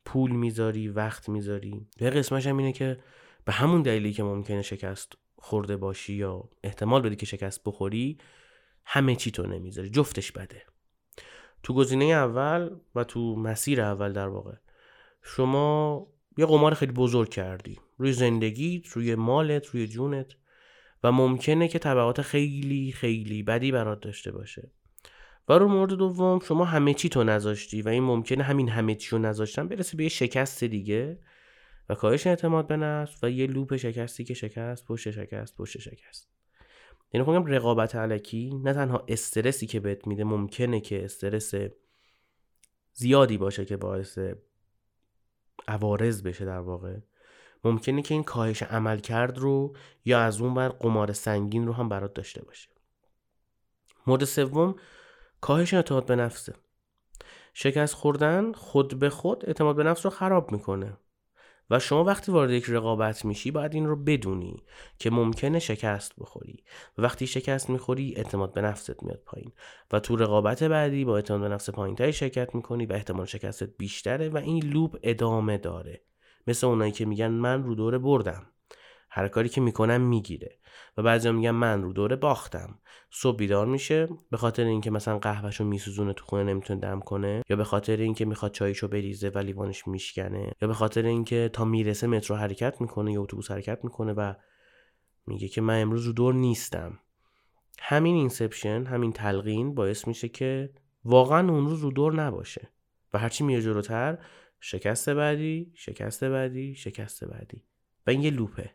پول 0.04 0.30
می‌ذاری 0.30 0.88
وقت 0.88 1.28
می‌ذاری. 1.28 1.86
یه 2.00 2.10
قسمتش 2.10 2.46
هم 2.46 2.56
اینه 2.56 2.72
که 2.72 3.00
به 3.44 3.52
همون 3.52 3.82
دلیلی 3.82 4.12
که 4.12 4.22
ممکنه 4.22 4.62
شکست 4.62 5.12
خورده 5.36 5.76
باشی 5.76 6.14
یا 6.14 6.48
احتمال 6.62 7.02
بدی 7.02 7.16
که 7.16 7.26
شکست 7.26 7.60
بخوری 7.64 8.18
همه 8.84 9.16
چی 9.16 9.30
تو 9.30 9.46
نمی‌ذاری 9.46 9.90
جفتش 9.90 10.32
بده. 10.32 10.62
تو 11.64 11.74
گزینه 11.74 12.04
اول 12.04 12.70
و 12.94 13.04
تو 13.04 13.36
مسیر 13.36 13.80
اول 13.80 14.12
در 14.12 14.28
واقع 14.28 14.54
شما 15.22 16.06
یه 16.38 16.46
قمار 16.46 16.74
خیلی 16.74 16.92
بزرگ 16.92 17.28
کردی. 17.28 17.78
روی 17.98 18.12
زندگیت 18.12 18.88
روی 18.88 19.14
مالت 19.14 19.66
روی 19.66 19.86
جونت. 19.86 20.32
و 21.04 21.12
ممکنه 21.12 21.68
که 21.68 21.78
تبعات 21.78 22.22
خیلی 22.22 22.92
خیلی 22.92 23.42
بدی 23.42 23.72
برات 23.72 24.00
داشته 24.00 24.32
باشه. 24.32 24.70
و 25.48 25.52
رو 25.52 25.68
مورد 25.68 25.92
دوم 25.92 26.38
شما 26.38 26.64
همه 26.64 26.94
چی 26.94 27.08
تو 27.08 27.24
نذاشتی 27.24 27.82
و 27.82 27.88
این 27.88 28.02
ممکنه 28.02 28.44
همین 28.44 28.68
همه 28.68 28.94
چی 28.94 29.10
رو 29.10 29.18
نذاشتن 29.18 29.68
برسه 29.68 29.96
به 29.96 30.02
یه 30.02 30.08
شکست 30.08 30.64
دیگه 30.64 31.18
و 31.88 31.94
کاهش 31.94 32.26
اعتماد 32.26 32.66
به 32.66 32.76
نفس 32.76 33.24
و 33.24 33.30
یه 33.30 33.46
لوپ 33.46 33.76
شکستی 33.76 34.24
که 34.24 34.34
شکست 34.34 34.84
پشت 34.84 35.10
شکست 35.10 35.56
پشت 35.56 35.78
شکست. 35.78 36.33
یعنی 37.14 37.26
میگم 37.26 37.46
رقابت 37.46 37.96
علکی 37.96 38.60
نه 38.64 38.72
تنها 38.72 39.04
استرسی 39.08 39.66
که 39.66 39.80
بهت 39.80 40.06
میده 40.06 40.24
ممکنه 40.24 40.80
که 40.80 41.04
استرس 41.04 41.54
زیادی 42.92 43.38
باشه 43.38 43.64
که 43.64 43.76
باعث 43.76 44.18
عوارض 45.68 46.22
بشه 46.22 46.44
در 46.44 46.58
واقع. 46.58 46.96
ممکنه 47.64 48.02
که 48.02 48.14
این 48.14 48.22
کاهش 48.22 48.62
عمل 48.62 48.98
کرد 48.98 49.38
رو 49.38 49.76
یا 50.04 50.20
از 50.20 50.40
اون 50.40 50.54
بر 50.54 50.68
قمار 50.68 51.12
سنگین 51.12 51.66
رو 51.66 51.72
هم 51.72 51.88
برات 51.88 52.14
داشته 52.14 52.44
باشه. 52.44 52.68
مورد 54.06 54.24
سوم 54.24 54.74
کاهش 55.40 55.74
اعتماد 55.74 56.06
به 56.06 56.16
نفسه. 56.16 56.54
شکست 57.52 57.94
خوردن 57.94 58.52
خود 58.52 58.98
به 58.98 59.10
خود 59.10 59.44
اعتماد 59.46 59.76
به 59.76 59.84
نفس 59.84 60.06
رو 60.06 60.10
خراب 60.10 60.52
می‌کنه. 60.52 60.96
و 61.70 61.78
شما 61.78 62.04
وقتی 62.04 62.32
وارد 62.32 62.50
یک 62.50 62.64
رقابت 62.68 63.24
میشی 63.24 63.50
باید 63.50 63.74
این 63.74 63.86
رو 63.86 63.96
بدونی 63.96 64.62
که 64.98 65.10
ممکنه 65.10 65.58
شکست 65.58 66.12
بخوری. 66.18 66.64
و 66.98 67.02
وقتی 67.02 67.26
شکست 67.26 67.70
می‌خوری 67.70 68.14
اعتماد 68.16 68.54
به 68.54 68.60
نفست 68.60 69.02
میاد 69.02 69.22
پایین 69.26 69.52
و 69.92 70.00
تو 70.00 70.16
رقابت 70.16 70.62
بعدی 70.62 71.04
با 71.04 71.16
اعتماد 71.16 71.40
به 71.40 71.48
نفس 71.48 71.70
پایینتری 71.70 72.12
شرکت 72.12 72.54
می‌کنی 72.54 72.86
و 72.86 72.92
احتمال 72.92 73.26
شکستت 73.26 73.70
بیشتره 73.78 74.28
و 74.28 74.36
این 74.36 74.64
لوپ 74.64 74.96
ادامه 75.02 75.58
داره. 75.58 76.02
مثل 76.46 76.66
اونایی 76.66 76.92
که 76.92 77.04
میگن 77.04 77.28
من 77.28 77.62
رو 77.62 77.74
دوره 77.74 77.98
بردم. 77.98 78.46
هر 79.16 79.28
کاری 79.28 79.48
که 79.48 79.60
می‌کنم 79.60 80.00
می‌گیره. 80.00 80.58
و 80.96 81.02
بعضی 81.02 81.30
میگن 81.30 81.50
من 81.50 81.82
رو 81.82 81.92
دوره 81.92 82.16
باختم. 82.16 82.78
صبح 83.10 83.36
بیدار 83.36 83.66
میشه 83.66 84.08
به 84.30 84.36
خاطر 84.36 84.64
اینکه 84.64 84.90
مثلا 84.90 85.18
قهوهشو 85.18 85.64
میسوزونه 85.64 86.12
تو 86.12 86.24
خونه 86.24 86.44
نمی‌تونه 86.44 86.80
دم 86.80 87.00
کنه. 87.00 87.42
یا 87.48 87.56
به 87.56 87.64
خاطر 87.64 87.96
اینکه 87.96 88.24
می‌خواد 88.24 88.52
چایشو 88.52 88.88
بریزه 88.88 89.28
و 89.28 89.38
لیوانش 89.38 89.88
میشکنه. 89.88 90.52
یا 90.62 90.68
به 90.68 90.74
خاطر 90.74 91.02
اینکه 91.06 91.50
تا 91.52 91.64
می‌رسه 91.64 92.06
مترو 92.06 92.36
حرکت 92.36 92.80
می‌کنه 92.80 93.12
یا 93.12 93.22
اتوبوس 93.22 93.50
حرکت 93.50 93.84
می‌کنه 93.84 94.12
و 94.12 94.34
میگه 95.26 95.48
که 95.48 95.60
من 95.60 95.80
امروز 95.82 96.06
رو 96.06 96.12
دور 96.12 96.34
نیستم. 96.34 96.98
همین 97.80 98.14
اینسپشن 98.14 98.84
همین 98.84 99.12
تلقین 99.12 99.74
باعث 99.74 100.08
میشه 100.08 100.28
که 100.28 100.70
واقعا 101.04 101.52
اون 101.52 101.66
روز 101.66 101.80
رو 101.80 101.90
دور 101.90 102.14
نباشه. 102.14 102.68
و 103.12 103.18
هرچی 103.18 103.44
میره 103.44 103.62
جلوتر 103.62 104.18
شکست 104.60 105.10
بعدی 105.10 105.72
شکست 105.74 106.24
بعدی 106.24 106.74
شکست 106.74 107.24
بعدی. 107.24 107.62
و 108.06 108.10
این 108.10 108.22
یه 108.22 108.30
لوپه. 108.30 108.70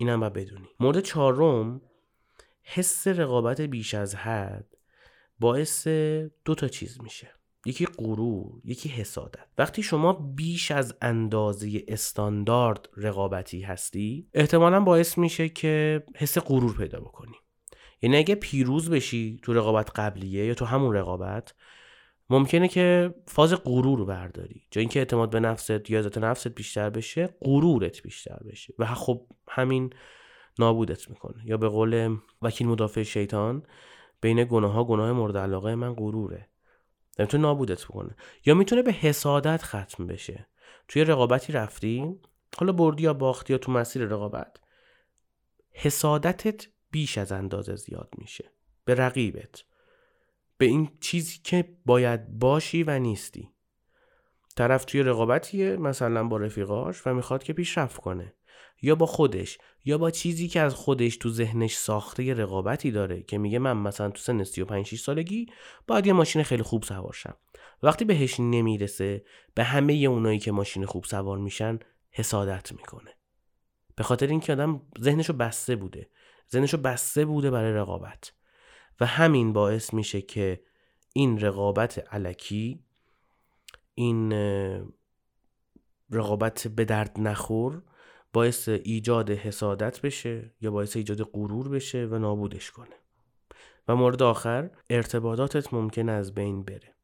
اینم 0.00 0.20
باید 0.20 0.32
بدونی. 0.32 0.68
مورد 0.80 1.00
چهارم 1.00 1.80
حس 2.62 3.08
رقابت 3.08 3.60
بیش 3.60 3.94
از 3.94 4.14
حد 4.14 4.76
باعث 5.40 5.86
دو 6.44 6.54
تا 6.54 6.68
چیز 6.68 7.02
میشه. 7.02 7.30
یکی 7.66 7.86
غرور 7.86 8.60
یکی 8.64 8.88
حسادت. 8.88 9.46
وقتی 9.58 9.82
شما 9.82 10.12
بیش 10.12 10.70
از 10.70 10.94
اندازه 11.02 11.84
استاندارد 11.88 12.88
رقابتی 12.96 13.62
هستی 13.62 14.28
احتمالا 14.34 14.80
باعث 14.80 15.18
میشه 15.18 15.48
که 15.48 16.02
حس 16.16 16.38
غرور 16.38 16.76
پیدا 16.76 17.00
بکنی. 17.00 17.36
یعنی 18.02 18.16
اگه 18.16 18.34
پیروز 18.34 18.90
بشی 18.90 19.40
تو 19.42 19.52
رقابت 19.54 19.90
قبلیه 19.94 20.46
یا 20.46 20.54
تو 20.54 20.64
همون 20.64 20.94
رقابت 20.94 21.54
ممکنه 22.30 22.68
که 22.68 23.14
فاز 23.26 23.54
غرور 23.54 24.04
برداری. 24.04 24.62
جا 24.70 24.80
اینکه 24.80 24.98
اعتماد 24.98 25.30
به 25.30 25.40
نفست 25.40 25.90
یا 25.90 25.98
عزت 25.98 26.18
نفست 26.18 26.48
بیشتر 26.48 26.90
بشه 26.90 27.34
غرورت 27.40 28.02
بیشتر 28.02 28.38
بشه. 28.46 28.74
و 28.78 28.86
خب 28.86 29.26
همین 29.48 29.92
نابودت 30.58 31.10
می‌کنه. 31.10 31.42
یا 31.44 31.56
به 31.56 31.68
قول 31.68 32.16
وکیل 32.42 32.66
مدافع 32.66 33.02
شیطان 33.02 33.62
بین 34.20 34.44
گناه 34.44 34.72
ها 34.72 34.84
گناه 34.84 35.12
مورد 35.12 35.36
علاقه 35.36 35.74
من 35.74 35.94
غروره. 35.94 36.48
نمی‌تونه 37.18 37.42
نابودت 37.42 37.84
بکنه 37.84 38.16
یا 38.46 38.54
می‌تونه 38.54 38.82
به 38.82 38.92
حسادت 38.92 39.62
ختم 39.62 40.06
بشه. 40.06 40.46
توی 40.88 41.04
رقابتی 41.04 41.52
رفتی 41.52 42.14
حالا 42.58 42.72
بردی 42.72 43.02
یا 43.02 43.14
باختی 43.14 43.52
یا 43.52 43.58
تو 43.58 43.72
مسیر 43.72 44.02
رقابت 44.04 44.56
حسادتت 45.72 46.66
بیش 46.90 47.18
از 47.18 47.32
اندازه 47.32 47.76
زیاد 47.76 48.08
میشه. 48.18 48.52
به 48.84 48.94
رقیبت. 48.94 49.64
به 50.60 50.66
این 50.66 50.88
چیزی 51.00 51.38
که 51.44 51.64
باید 51.86 52.38
باشی 52.38 52.82
و 52.82 52.98
نیستی. 52.98 53.50
طرف 54.56 54.84
توی 54.84 55.02
رقابتیه 55.02 55.76
مثلا 55.76 56.24
با 56.24 56.36
رفیقاش 56.36 57.06
و 57.06 57.14
می‌خواد 57.14 57.42
که 57.42 57.52
پیشرفت 57.52 58.00
کنه. 58.00 58.34
یا 58.82 58.94
با 58.94 59.06
خودش 59.06 59.58
یا 59.84 59.98
با 59.98 60.10
چیزی 60.10 60.48
که 60.48 60.60
از 60.60 60.74
خودش 60.74 61.16
تو 61.16 61.30
ذهنش 61.30 61.74
ساخته 61.76 62.24
یه 62.24 62.34
رقابتی 62.34 62.90
داره 62.90 63.22
که 63.22 63.38
میگه 63.38 63.58
من 63.58 63.76
مثلا 63.76 64.10
تو 64.10 64.18
سن 64.18 64.44
35 64.44 64.86
6 64.86 65.00
سالگی 65.00 65.46
باید 65.86 66.06
یه 66.06 66.12
ماشین 66.12 66.42
خیلی 66.42 66.62
خوب 66.62 66.82
سوار 66.82 67.12
شم. 67.12 67.36
وقتی 67.82 68.04
بهش 68.04 68.40
نمی‌رسه 68.40 69.24
به 69.54 69.64
همه 69.64 69.92
اونایی 69.92 70.38
که 70.38 70.52
ماشین 70.52 70.86
خوب 70.86 71.04
سوار 71.04 71.38
میشن 71.38 71.78
حسادت 72.10 72.72
می‌کنه. 72.72 73.10
به 73.96 74.02
خاطر 74.02 74.26
اینکه 74.26 74.52
آدم 74.52 74.82
ذهنشو 75.00 75.32
بسته 75.32 75.76
بوده. 75.76 76.10
ذهنشو 76.52 76.76
بسته 76.76 77.24
بوده 77.24 77.50
برای 77.50 77.72
رقابت. 77.72 78.32
و 79.00 79.06
همین 79.06 79.52
باعث 79.52 79.94
میشه 79.94 80.22
که 80.22 80.60
این 81.12 81.40
رقابت 81.40 81.98
علکی 82.14 82.84
این 83.94 84.32
رقابت 86.10 86.68
به 86.68 86.84
درد 86.84 87.20
نخور 87.20 87.82
باعث 88.32 88.68
ایجاد 88.68 89.30
حسادت 89.30 90.00
بشه 90.00 90.54
یا 90.60 90.70
باعث 90.70 90.96
ایجاد 90.96 91.22
غرور 91.22 91.68
بشه 91.68 92.06
و 92.06 92.18
نابودش 92.18 92.70
کنه. 92.70 92.96
و 93.88 93.96
مورد 93.96 94.22
آخر 94.22 94.70
ارتباطاتت 94.90 95.74
ممکن 95.74 96.08
از 96.08 96.34
بین 96.34 96.62
بره. 96.62 96.94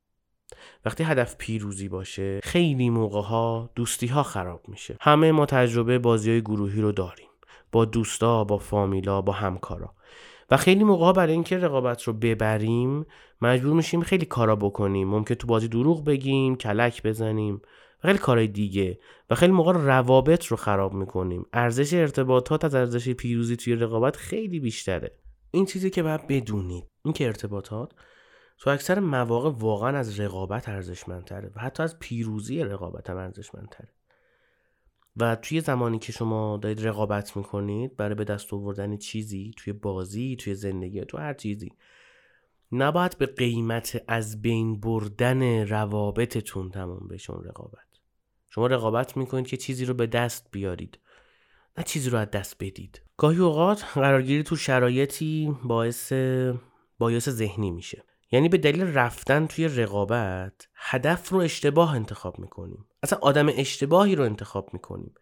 وقتی 0.84 1.04
هدف 1.04 1.36
پیروزی 1.36 1.88
باشه 1.88 2.40
خیلی 2.42 2.90
موقع 2.90 3.20
ها 3.20 3.70
دوستی 3.74 4.06
ها 4.06 4.22
خراب 4.22 4.68
میشه. 4.68 4.96
همه 5.00 5.32
ما 5.32 5.46
تجربه 5.46 5.98
بازی 5.98 6.30
های 6.30 6.40
گروهی 6.40 6.80
رو 6.80 6.92
داریم. 6.92 7.28
با 7.72 7.84
دوستا 7.84 8.44
با 8.44 8.58
فامیلا 8.58 9.22
با 9.22 9.32
همکارا. 9.32 9.94
و 10.50 10.56
خیلی 10.56 10.84
موقع 10.84 11.12
برای 11.12 11.32
اینکه 11.32 11.58
رقابت 11.58 12.02
رو 12.02 12.12
ببریم 12.12 13.06
مجبور 13.42 13.72
میشیم 13.72 14.02
خیلی 14.02 14.26
کارا 14.26 14.56
بکنیم. 14.56 15.08
ممکن 15.08 15.34
تو 15.34 15.46
بازی 15.46 15.68
دروغ 15.68 16.04
بگیم 16.04 16.56
کلک 16.56 17.02
بزنیم. 17.02 17.54
و 18.04 18.06
خیلی 18.06 18.18
کارهای 18.18 18.48
دیگه. 18.48 18.98
و 19.30 19.34
خیلی 19.34 19.52
موقع 19.52 19.72
روابط 19.72 20.46
رو 20.46 20.56
خراب 20.56 20.94
می‌کنیم. 20.94 21.46
ارزش 21.52 21.94
ارتباطات 21.94 22.64
از 22.64 22.74
ارزش 22.74 23.08
پیروزی 23.08 23.56
توی 23.56 23.74
رقابت 23.74 24.16
خیلی 24.16 24.60
بیشتره. 24.60 25.18
این 25.50 25.66
چیزی 25.66 25.90
که 25.90 26.02
باید 26.02 26.26
بدونید 26.26 26.84
این 27.04 27.14
که 27.14 27.26
ارتباطات 27.26 27.92
تو 28.58 28.70
اکثر 28.70 29.00
مواقع 29.00 29.50
واقعا 29.58 29.98
از 29.98 30.20
رقابت 30.20 30.68
ارزشمندتره 30.68 31.50
و 31.56 31.60
حتی 31.60 31.82
از 31.82 31.98
پیروزی 31.98 32.64
رقابت 32.64 33.10
هم 33.10 33.16
ارزشمندتره. 33.16 33.88
و 35.16 35.37
توی 35.37 35.61
زمانی 35.61 35.99
که 35.99 36.12
شما 36.12 36.56
دارید 36.56 36.87
رقابت 36.87 37.37
می‌کنید 37.37 37.96
برای 37.96 38.14
به 38.14 38.25
دست 38.25 38.54
آوردن 38.54 38.96
چیزی 38.96 39.50
توی 39.56 39.73
بازی 39.73 40.37
توی 40.37 40.54
زندگی 40.54 41.04
تو 41.04 41.18
هر 41.18 41.35
چیزی 41.35 41.73
نباید 42.73 43.18
به 43.18 43.26
قیمت 43.26 44.02
از 44.08 44.42
بین 44.42 44.80
بردن 44.80 45.68
روابطتون 45.68 46.70
تموم 46.70 47.08
بشه 47.08 47.30
اون 47.30 47.44
رقابت. 47.44 47.87
شما 48.50 48.66
رقابت 48.66 49.16
می‌کنید 49.16 49.46
که 49.46 49.56
چیزی 49.56 49.85
رو 49.85 49.94
به 49.94 50.06
دست 50.06 50.49
بیارید 50.50 50.99
نه 51.78 51.85
چیزی 51.85 52.11
رو 52.11 52.18
از 52.18 52.30
دست 52.30 52.56
بدید. 52.61 53.02
گاهی 53.16 53.38
اوقات 53.38 53.85
قرارگیری 53.94 54.42
تو 54.42 54.56
شرایطی 54.56 55.56
باعث 55.64 56.12
بایاس 56.99 57.28
ذهنی 57.28 57.70
میشه. 57.70 58.04
یعنی 58.32 58.49
به 58.49 58.58
دلیل 58.58 58.82
رفتن 58.82 59.46
توی 59.46 59.68
رقابت 59.68 60.68
هدف 60.75 61.28
رو 61.28 61.38
اشتباه 61.38 61.94
انتخاب 61.94 62.38
می‌کنیم. 62.38 62.85
اصلا 63.06 63.18
آدم 63.22 63.48
اشتباهی 63.48 64.14
رو 64.14 64.25
انتخاب 64.25 64.70
می‌کنیم. 64.72 65.14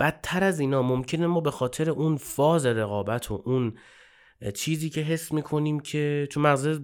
بدتر 0.00 0.44
از 0.44 0.60
اینا 0.60 0.82
ممکنه 0.82 1.26
ما 1.26 1.40
به 1.40 1.50
خاطر 1.50 1.90
اون 1.90 2.16
فاز 2.16 2.66
رقابت 2.66 3.30
و 3.30 3.42
اون 3.44 3.78
چیزی 4.54 4.90
که 4.90 5.00
حس 5.00 5.32
می‌کنیم 5.32 5.80
که 5.80 6.28
چون 6.30 6.42
مغز 6.42 6.80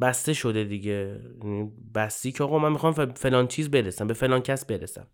بسته 0.00 0.32
شده 0.32 0.64
دیگه. 0.64 1.20
یعنی 1.44 1.72
بستی 1.94 2.32
که 2.32 2.44
آقا 2.44 2.58
من 2.58 2.72
می‌خوام 2.72 2.92
فلان 2.92 3.46
چیز 3.46 3.70
برسم 3.70 4.06
به 4.06 4.14
فلان 4.14 4.40
کس 4.40 4.64
برسم. 4.64 5.06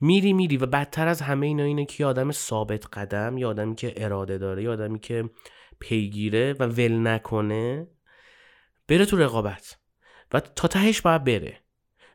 میری 0.00 0.32
میری 0.32 0.56
و 0.56 0.66
بدتر 0.66 1.08
از 1.08 1.22
همه 1.22 1.46
اینا 1.46 1.62
اینه 1.62 1.84
که 1.84 2.06
آدم 2.06 2.30
ثابت 2.30 2.86
قدم 2.92 3.38
یا 3.38 3.48
آدمی 3.48 3.74
که 3.74 3.94
اراده 3.96 4.38
داره 4.38 4.62
یا 4.62 4.72
آدمی 4.72 4.98
که 4.98 5.30
پیگیره 5.80 6.52
و 6.52 6.62
ول 6.62 7.06
نکنه 7.06 7.88
بره 8.88 9.04
تو 9.04 9.16
رقابت. 9.16 9.78
و 10.32 10.40
تا 10.40 10.68
تهش 10.68 11.00
باید 11.00 11.24
بره. 11.24 11.65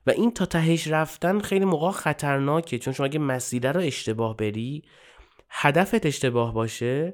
و 0.08 0.12
این 0.12 0.32
تا 0.32 0.46
تهش 0.46 0.88
رفتن 0.88 1.40
خیلی 1.40 1.66
موقع 1.66 1.92
خطرناکه. 1.92 2.80
چون 2.80 2.94
شما 2.94 3.06
اگه 3.06 3.20
مسیره 3.20 3.72
رو 3.72 3.82
اشتباه 3.82 4.38
بری 4.38 4.84
هدفت 5.50 6.06
اشتباه 6.06 6.54
باشه 6.54 7.14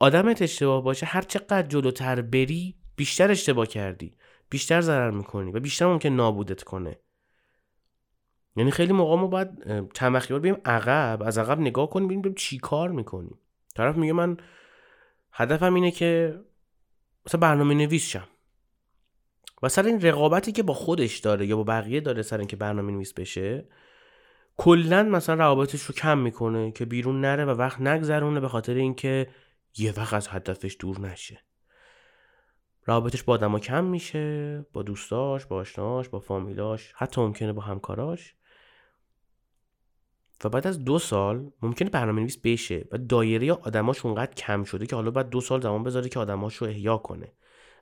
آدمت 0.00 0.42
اشتباه 0.42 0.82
باشه 0.82 1.06
هر 1.06 1.22
چقدر 1.22 1.62
جلوتر 1.62 2.22
بری 2.22 2.74
بیشتر 2.96 3.30
اشتباه 3.30 3.66
کردی 3.66 4.16
بیشتر 4.50 4.80
ضرر 4.80 5.10
می‌کنی 5.10 5.52
و 5.52 5.60
بیشتر 5.60 5.86
ممکن 5.86 6.08
نابودت 6.08 6.62
کنه. 6.62 6.98
یعنی 8.56 8.70
خیلی 8.70 8.92
موقع 8.92 9.16
ما 9.16 9.26
باید 9.26 9.48
چند 9.92 10.28
بریم 10.28 10.56
عقب 10.64 11.22
از 11.26 11.38
عقب 11.38 11.60
نگاه 11.60 11.90
کنیم 11.90 12.08
ببینیم 12.08 12.34
چی 12.34 12.58
کار 12.58 12.90
می‌کنیم. 12.90 13.38
طرف 13.74 13.96
میگه 13.96 14.12
من 14.12 14.36
هدفم 15.32 15.74
اینه 15.74 15.90
که 15.90 16.40
مثلا 17.26 17.40
برنامه 17.40 17.74
نویس 17.74 18.08
شم. 18.08 18.28
و 19.64 19.68
سر 19.68 19.82
این 19.82 20.00
رقابتی 20.00 20.52
که 20.52 20.62
با 20.62 20.74
خودش 20.74 21.18
داره 21.18 21.46
یا 21.46 21.56
با 21.56 21.64
بقیه 21.64 22.00
داره 22.00 22.22
سر 22.22 22.38
اینکه 22.38 22.56
برنامه 22.56 22.92
نویس 22.92 23.14
بشه 23.14 23.68
کلا 24.56 25.02
مثلا 25.02 25.34
روابطش 25.34 25.82
رو 25.82 25.94
کم 25.94 26.18
می‌کنه 26.18 26.72
که 26.72 26.84
بیرون 26.84 27.20
نره 27.20 27.44
و 27.44 27.50
وقت 27.50 27.80
نگذرونه 27.80 28.40
به 28.40 28.48
خاطر 28.48 28.74
اینکه 28.74 29.28
یه 29.78 29.92
وقت 29.96 30.14
از 30.14 30.28
هدفش 30.28 30.76
دور 30.80 31.00
نشه. 31.00 31.40
روابطش 32.84 33.22
با 33.22 33.32
آدما 33.32 33.58
کم 33.58 33.84
میشه 33.84 34.66
با 34.72 34.82
دوستاش 34.82 35.46
با 35.46 35.56
آشناش 35.56 36.08
با 36.08 36.20
فامیلاش 36.20 36.92
حتی 36.96 37.20
ممکنه 37.20 37.52
با 37.52 37.62
همکاراش. 37.62 38.34
و 40.44 40.48
بعد 40.48 40.66
از 40.66 40.84
دو 40.84 40.98
سال 40.98 41.50
ممکنه 41.62 41.90
برنامه 41.90 42.20
نویس 42.20 42.38
بشه 42.44 42.84
و 42.92 42.98
دایره 42.98 43.52
آدماش 43.52 44.04
اونقدر 44.04 44.34
کم 44.34 44.64
شده 44.64 44.86
که 44.86 44.96
حالا 44.96 45.10
بعد 45.10 45.28
دو 45.28 45.40
سال 45.40 45.60
زمان 45.60 45.82
بذاره 45.82 46.08
که 46.08 46.18
آدماش 46.18 46.56
رو 46.56 46.66
احیا 46.66 46.96
کنه. 46.96 47.32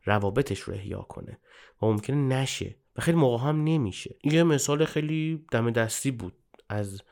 روابطش 0.05 0.61
رو 0.61 0.75
احیا 0.75 1.01
کنه. 1.01 1.39
و 1.83 1.87
ممکنه 1.87 2.17
نشه. 2.17 2.77
و 2.97 3.01
خیلی 3.01 3.17
موقع 3.17 3.45
هم 3.45 3.65
نمیشه. 3.65 4.17
یه 4.25 4.43
مثال 4.43 4.85
خیلی 4.85 5.47
دم 5.51 5.71
دستی 5.71 6.11
بود. 6.11 6.35
از 6.69 7.03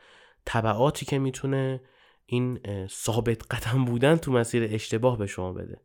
طبعاتی 0.45 1.05
که 1.05 1.19
می‌تونه 1.19 1.81
این 2.25 2.59
ثابت 2.87 3.53
قدم 3.53 3.85
بودن 3.85 4.15
تو 4.15 4.31
مسیر 4.31 4.67
اشتباه 4.71 5.17
به 5.17 5.27
شما 5.27 5.53
بده. 5.53 5.81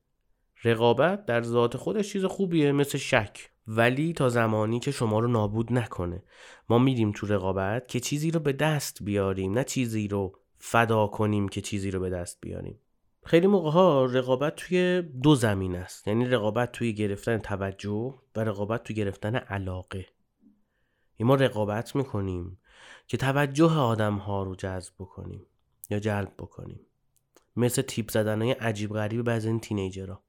رقابت 0.64 1.26
در 1.26 1.42
ذات 1.42 1.76
خودش 1.76 2.12
چیز 2.12 2.24
خوبیه 2.24 2.72
مثل 2.72 2.98
شک. 2.98 3.50
ولی 3.68 4.12
تا 4.12 4.28
زمانی 4.28 4.80
که 4.80 4.90
شما 4.90 5.18
رو 5.18 5.28
نابود 5.28 5.72
نکنه. 5.72 6.22
ما 6.68 6.78
میریم 6.78 7.12
تو 7.12 7.26
رقابت 7.26 7.88
که 7.88 8.00
چیزی 8.00 8.30
رو 8.30 8.40
به 8.40 8.52
دست 8.52 9.02
بیاریم. 9.02 9.52
نه 9.52 9.64
چیزی 9.64 10.08
رو 10.08 10.38
فدا 10.58 11.06
کنیم 11.06 11.48
که 11.48 11.60
چیزی 11.60 11.90
رو 11.90 12.00
به 12.00 12.10
دست 12.10 12.38
بیاریم. 12.40 12.78
خیلی 13.26 13.46
موقع 13.46 13.70
ها 13.70 14.04
رقابت 14.04 14.56
توی 14.56 15.02
دو 15.02 15.34
زمین 15.34 15.76
است. 15.76 16.08
یعنی 16.08 16.26
رقابت 16.26 16.72
توی 16.72 16.94
گرفتن 16.94 17.38
توجه 17.38 18.14
و 18.36 18.40
رقابت 18.40 18.84
توی 18.84 18.96
گرفتن 18.96 19.36
علاقه. 19.36 20.06
ما 21.20 21.34
رقابت 21.34 21.96
می‌کنیم 21.96 22.58
که 23.06 23.16
توجه 23.16 23.70
آدم 23.70 24.14
ها 24.16 24.42
رو 24.42 24.54
جذب 24.54 24.92
بکنیم 24.98 25.46
یا 25.90 25.98
جلب 25.98 26.32
بکنیم. 26.38 26.80
مثل 27.56 27.82
تیپ 27.82 28.10
زدن 28.10 28.42
های 28.42 28.52
عجیب 28.52 28.92
غریب 28.92 29.22
بعضی 29.22 29.48
این 29.48 29.60
تینیجرها. 29.60 30.22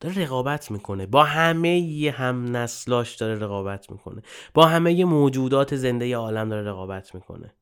داره 0.00 0.22
رقابت 0.22 0.70
می‌کنه. 0.70 1.06
با 1.06 1.24
همه 1.24 1.78
ی 1.78 2.08
هم 2.08 2.56
نسلاش 2.56 3.16
داره 3.16 3.34
رقابت 3.34 3.90
می‌کنه. 3.90 4.22
با 4.54 4.66
همه 4.66 4.92
ی 4.92 5.04
موجودات 5.04 5.76
زنده 5.76 6.16
عالم 6.16 6.48
داره 6.48 6.68
رقابت 6.68 7.14
می‌کنه. 7.14 7.54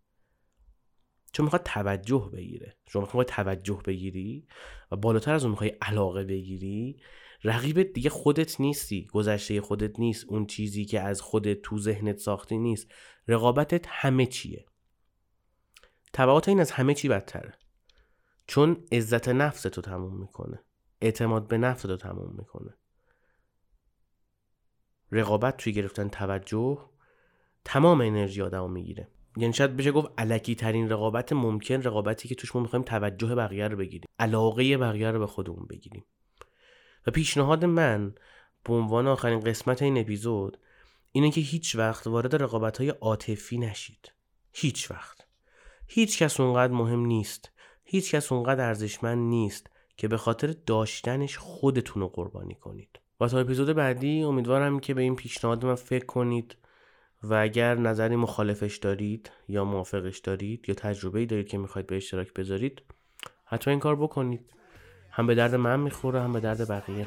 چون 1.34 1.44
می‌خواد 1.44 1.62
توجه 1.62 2.30
بگیره. 2.32 2.76
شما 2.86 3.02
می‌خواد 3.02 3.26
توجه 3.26 3.80
بگیری 3.84 4.46
و 4.90 4.96
بالاتر 4.96 5.32
از 5.32 5.42
اون 5.42 5.50
می‌خوای 5.50 5.68
علاقه 5.68 6.24
بگیری 6.24 7.00
رقیبت 7.44 7.86
دیگه 7.86 8.10
خودت 8.10 8.60
نیستی 8.60 9.06
گذشته 9.06 9.60
خودت 9.60 10.00
نیست 10.00 10.24
اون 10.28 10.46
چیزی 10.46 10.84
که 10.84 11.00
از 11.00 11.20
خودت 11.20 11.62
تو 11.62 11.78
ذهنت 11.78 12.18
ساختی 12.18 12.58
نیست. 12.58 12.92
رقابتت 13.28 13.86
همه 13.88 14.26
چیه. 14.26 14.66
تبعات 16.12 16.48
این 16.48 16.60
از 16.60 16.70
همه 16.70 16.94
چی 16.94 17.08
بدتره. 17.08 17.54
چون 18.46 18.84
عزت 18.92 19.28
نفس 19.28 19.62
تو 19.62 19.80
تموم 19.80 20.20
می‌کنه. 20.20 20.64
اعتماد 21.00 21.48
به 21.48 21.58
نفس 21.58 21.86
رو 21.86 21.96
تموم 21.96 22.34
می‌کنه. 22.38 22.74
رقابت 25.12 25.56
توی 25.56 25.72
گرفتن 25.72 26.08
توجه 26.08 26.90
تمام 27.64 28.00
انرژی 28.00 28.42
آدم 28.42 28.70
می‌گیره. 28.70 29.08
یعنی 29.36 29.52
شاید 29.52 29.76
بشه 29.76 29.92
گفت 29.92 30.08
علکی 30.18 30.54
ترین 30.54 30.90
رقابت 30.90 31.32
ممکن 31.32 31.82
رقابتی 31.82 32.28
که 32.28 32.34
توش 32.34 32.56
ما 32.56 32.62
می‌خوایم 32.62 32.84
توجه 32.84 33.34
بقیه 33.34 33.68
رو 33.68 33.76
بگیریم 33.76 34.08
علاقه 34.18 34.78
بقیه 34.78 35.10
رو 35.10 35.18
به 35.18 35.26
خودمون 35.26 35.66
بگیریم. 35.70 36.04
و 37.06 37.10
پیشنهاد 37.10 37.64
من 37.64 38.14
به 38.64 38.74
عنوان 38.74 39.06
آخرین 39.06 39.40
قسمت 39.40 39.82
این 39.82 39.98
اپیزود 39.98 40.58
اینه 41.12 41.30
که 41.30 41.40
هیچ 41.40 41.76
وقت 41.76 42.06
وارد 42.06 42.42
رقابت 42.42 42.78
های 42.78 42.88
عاطفی 42.88 43.58
نشید. 43.58 44.12
هیچ 44.52 44.90
وقت. 44.90 45.26
هیچ 45.86 46.18
کس 46.18 46.40
اونقدر 46.40 46.72
مهم 46.72 47.06
نیست. 47.06 47.50
هیچ 47.84 48.14
کس 48.14 48.32
اونقدر 48.32 48.68
ارزشمند 48.68 49.18
نیست 49.18 49.70
که 49.96 50.08
به 50.08 50.16
خاطر 50.16 50.54
داشتنش 50.66 51.38
خودتون 51.38 52.02
رو 52.02 52.08
قربانی 52.08 52.54
کنید. 52.54 53.00
و 53.20 53.28
تا 53.28 53.38
اپیزود 53.38 53.76
بعدی 53.76 54.22
امیدوارم 54.22 54.80
که 54.80 54.94
به 54.94 55.02
این 55.02 55.16
پیشنهاد 55.16 55.64
من 55.64 55.74
فکر 55.74 56.06
کنید. 56.06 56.56
و 57.30 57.34
اگر 57.34 57.74
نظری 57.74 58.16
مخالفش 58.16 58.76
دارید 58.76 59.30
یا 59.48 59.64
موافقش 59.64 60.18
دارید 60.18 60.68
یا 60.68 60.74
تجربه 60.74 61.26
دارید 61.26 61.48
که 61.48 61.58
می‌خواید 61.58 61.86
به 61.86 61.96
اشتراک 61.96 62.34
بذارید 62.34 62.82
حتما 63.44 63.70
این 63.70 63.80
کار 63.80 63.96
بکنید. 63.96 64.50
هم 65.10 65.26
به 65.26 65.34
درد 65.34 65.54
من 65.54 65.80
می‌خوره 65.80 66.22
هم 66.22 66.32
به 66.32 66.40
درد 66.40 66.68
بقیه. 66.68 67.06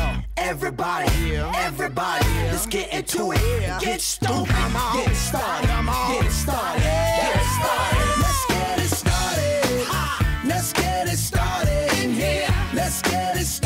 Everybody, 0.43 1.35
everybody, 1.55 2.25
let's 2.49 2.65
get 2.65 2.91
into 2.91 3.31
it. 3.31 3.79
Get 3.79 4.01
stupid, 4.01 4.47
get 4.47 5.15
started, 5.15 5.67
get 5.67 6.31
started, 6.31 6.83
get 7.27 7.41
started. 7.53 8.01
Let's 8.19 8.45
get 8.47 8.79
it 8.79 8.89
started. 8.89 9.87
Let's 10.45 10.73
get 10.73 11.07
it 11.07 11.17
started 11.17 12.03
in 12.03 12.13
here. 12.13 12.47
Let's 12.73 13.01
get 13.03 13.37
it 13.37 13.45
started. 13.45 13.60